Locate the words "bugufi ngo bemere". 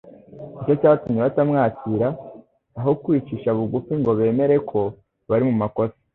3.57-4.55